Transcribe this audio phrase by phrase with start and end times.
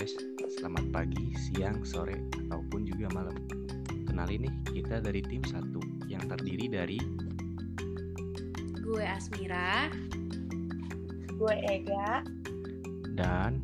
[0.00, 0.16] guys,
[0.56, 2.16] selamat pagi, siang, sore,
[2.48, 3.36] ataupun juga malam.
[4.08, 5.76] Kenalin nih, kita dari tim satu
[6.08, 6.96] yang terdiri dari
[8.80, 9.92] Gue Asmira.
[11.36, 12.24] Gue Ega.
[13.12, 13.60] dan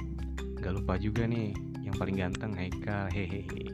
[0.60, 3.72] gak lupa juga nih yang paling ganteng Haikal, hehehe.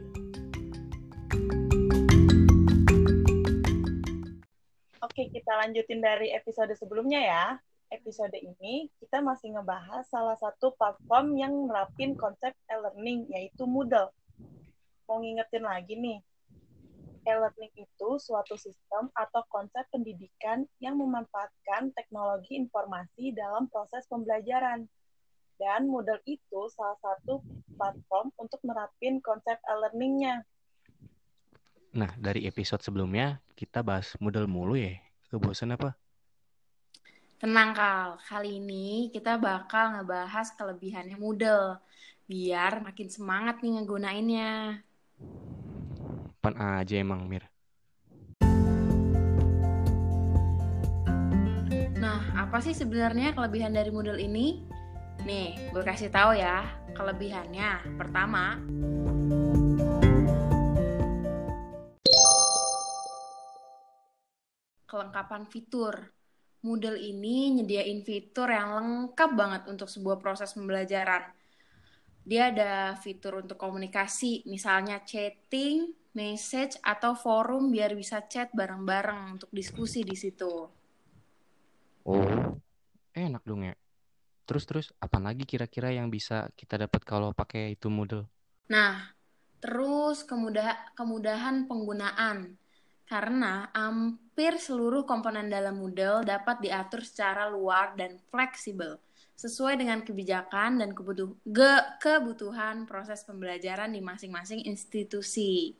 [5.03, 7.45] Oke, kita lanjutin dari episode sebelumnya ya.
[8.03, 14.11] Episode ini kita masih ngebahas salah satu platform yang nerapin konsep e-learning, yaitu Moodle.
[15.07, 16.19] Mau ngingetin lagi nih,
[17.23, 24.83] e-learning itu suatu sistem atau konsep pendidikan yang memanfaatkan teknologi informasi dalam proses pembelajaran.
[25.55, 27.39] Dan Moodle itu salah satu
[27.79, 30.43] platform untuk nerapin konsep e-learningnya.
[31.95, 34.99] Nah, dari episode sebelumnya kita bahas model mulu ya.
[35.31, 36.02] Kebosan apa?
[37.43, 41.75] Tenang Kal, kali ini kita bakal ngebahas kelebihannya Moodle.
[42.23, 44.79] Biar makin semangat nih ngegunainnya.
[46.39, 47.43] Pan aja emang Mir.
[51.99, 54.63] Nah, apa sih sebenarnya kelebihan dari Moodle ini?
[55.27, 56.63] Nih, gue kasih tahu ya.
[56.95, 58.55] Kelebihannya, pertama,
[64.87, 66.22] kelengkapan fitur.
[66.63, 71.27] Moodle ini nyediain fitur yang lengkap banget untuk sebuah proses pembelajaran.
[72.23, 79.51] Dia ada fitur untuk komunikasi, misalnya chatting, message, atau forum biar bisa chat bareng-bareng untuk
[79.51, 80.71] diskusi di situ.
[82.07, 82.55] Oh,
[83.11, 83.75] enak dong ya.
[84.47, 88.23] Terus-terus, apa lagi kira-kira yang bisa kita dapat kalau pakai itu model?
[88.71, 89.11] Nah,
[89.59, 92.55] terus kemudah kemudahan penggunaan.
[93.03, 98.97] Karena hampir seluruh komponen dalam Moodle dapat diatur secara luar dan fleksibel
[99.33, 105.75] sesuai dengan kebijakan dan kebutuh ge- kebutuhan proses pembelajaran di masing-masing institusi.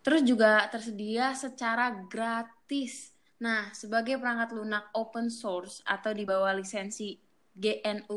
[0.00, 3.12] Terus juga tersedia secara gratis.
[3.40, 7.20] Nah, sebagai perangkat lunak open source atau di bawah lisensi
[7.52, 8.16] GNU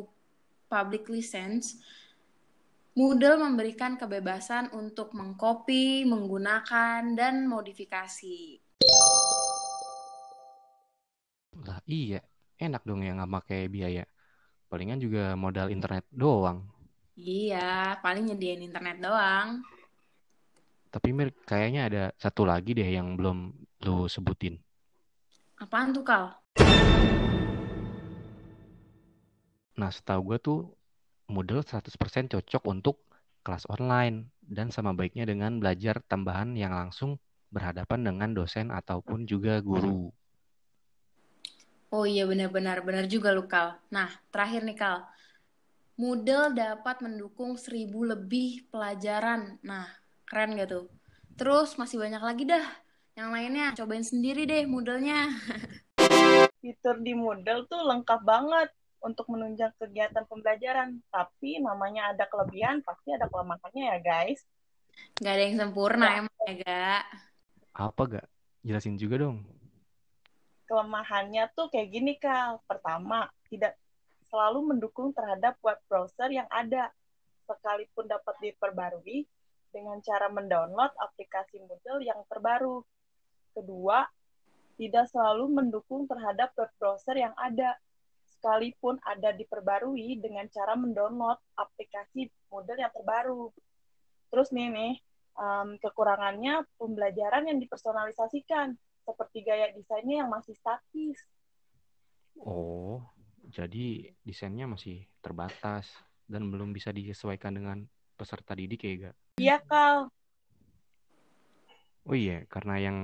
[0.72, 1.84] Public License,
[2.94, 8.62] Moodle memberikan kebebasan untuk mengcopy, menggunakan, dan modifikasi.
[11.58, 12.22] Lah iya,
[12.62, 14.06] enak dong ya nggak pakai biaya.
[14.70, 16.70] Palingan juga modal internet doang.
[17.18, 19.66] Iya, paling nyediain internet doang.
[20.94, 23.58] Tapi Mir, kayaknya ada satu lagi deh yang belum
[23.90, 24.62] lu sebutin.
[25.58, 26.30] Apaan tuh, Kal?
[29.82, 30.60] Nah, setahu gue tuh
[31.34, 33.02] Moodle 100% cocok untuk
[33.42, 37.18] kelas online dan sama baiknya dengan belajar tambahan yang langsung
[37.50, 40.14] berhadapan dengan dosen ataupun juga guru.
[41.90, 43.82] Oh iya benar-benar benar juga lu Kal.
[43.90, 45.10] Nah terakhir nih Kal,
[45.98, 49.58] Moodle dapat mendukung seribu lebih pelajaran.
[49.66, 49.90] Nah
[50.30, 50.86] keren gak tuh?
[51.34, 52.66] Terus masih banyak lagi dah.
[53.14, 55.34] Yang lainnya cobain sendiri deh Moodle-nya.
[56.62, 58.70] Fitur di Moodle tuh lengkap banget
[59.04, 61.04] untuk menunjang kegiatan pembelajaran.
[61.12, 64.42] Tapi namanya ada kelebihan, pasti ada kelemahannya ya guys.
[65.20, 67.04] Gak ada yang sempurna emang ya gak?
[67.76, 68.28] Apa gak?
[68.64, 69.44] Jelasin juga dong.
[70.64, 72.64] Kelemahannya tuh kayak gini, Kal.
[72.64, 73.76] Pertama, tidak
[74.32, 76.90] selalu mendukung terhadap web browser yang ada.
[77.44, 79.28] Sekalipun dapat diperbarui
[79.76, 82.82] dengan cara mendownload aplikasi Moodle yang terbaru.
[83.52, 84.08] Kedua,
[84.80, 87.76] tidak selalu mendukung terhadap web browser yang ada.
[88.44, 93.48] Sekalipun ada diperbarui dengan cara mendownload aplikasi Moodle yang terbaru.
[94.28, 94.94] Terus nih nih,
[95.40, 98.76] um, kekurangannya pembelajaran yang dipersonalisasikan,
[99.08, 101.24] seperti gaya desainnya yang masih statis.
[102.44, 103.00] Oh,
[103.48, 105.88] jadi desainnya masih terbatas
[106.28, 107.88] dan belum bisa disesuaikan dengan
[108.20, 109.16] peserta didik ya gak?
[109.40, 110.12] Iya, Kal.
[112.04, 112.98] Oh iya, karena yang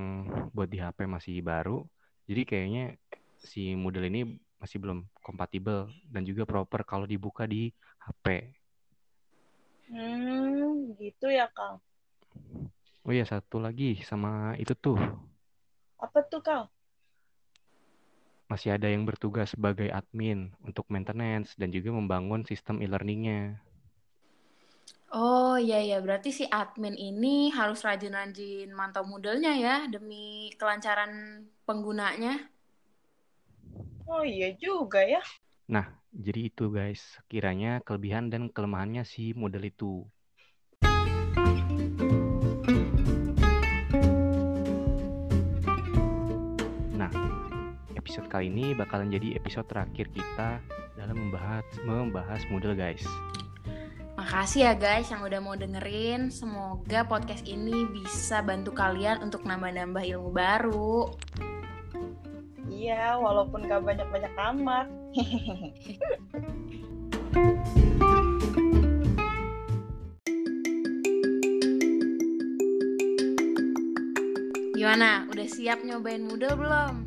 [0.52, 1.80] buat di HP masih baru,
[2.28, 2.84] jadi kayaknya
[3.40, 7.72] si model ini masih belum kompatibel dan juga proper kalau dibuka di
[8.04, 8.52] HP.
[9.90, 11.80] Hmm, gitu ya, Kal.
[13.02, 15.00] Oh iya, satu lagi sama itu tuh.
[16.04, 16.62] Apa tuh, Kal?
[18.50, 23.62] Masih ada yang bertugas sebagai admin untuk maintenance dan juga membangun sistem e-learningnya.
[25.10, 31.12] Oh iya iya berarti si admin ini harus rajin-rajin mantau Moodle-nya ya demi kelancaran
[31.66, 32.30] penggunanya.
[34.10, 35.22] Oh iya juga ya.
[35.70, 36.98] Nah, jadi itu guys,
[37.30, 40.02] kiranya kelebihan dan kelemahannya si model itu.
[46.98, 47.06] Nah,
[47.94, 50.58] episode kali ini bakalan jadi episode terakhir kita
[50.98, 53.06] dalam membahas membahas model guys.
[54.18, 56.34] Makasih ya guys yang udah mau dengerin.
[56.34, 61.14] Semoga podcast ini bisa bantu kalian untuk nambah-nambah ilmu baru.
[62.80, 64.88] Iya, walaupun gak banyak-banyak amat.
[74.72, 75.28] Gimana?
[75.28, 77.04] Udah siap nyobain Moodle belum?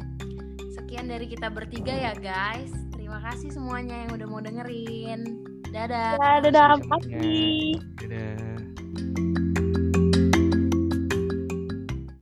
[0.77, 2.69] Sekian dari kita bertiga ya guys.
[2.93, 5.41] Terima kasih semuanya yang udah mau dengerin.
[5.73, 6.21] Dadah.
[6.21, 7.81] Ya, dadah, Makasih.
[7.97, 8.52] Dadah.